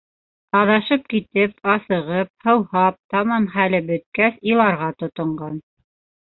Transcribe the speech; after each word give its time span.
Аҙашып 0.59 1.03
китеп, 1.13 1.53
асығып, 1.73 2.31
һыуһап, 2.47 2.99
тамам 3.17 3.47
хәле 3.55 3.85
бөткәс, 3.93 4.43
иларға 4.55 4.93
тотонған. 5.05 5.65